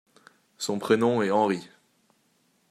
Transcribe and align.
Son 0.57 0.79
prénom 0.79 1.21
est 1.21 1.29
Henri. 1.29 1.69